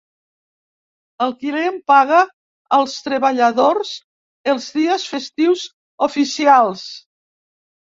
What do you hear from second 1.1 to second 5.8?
El client paga als treballadors els dies festius